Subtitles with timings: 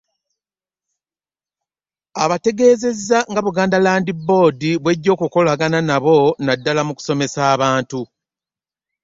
[2.23, 7.99] Abategeezezza nga Buganda Land Board bw’ejja okukolagana nabo naddala mu kusomesa abantu.